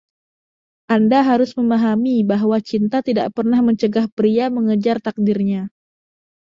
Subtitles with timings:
[0.95, 5.61] Anda harus memahami bahwa cinta tidak pernah mencegah pria mengejar takdirnya.